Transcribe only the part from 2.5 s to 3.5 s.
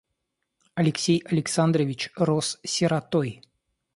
сиротой.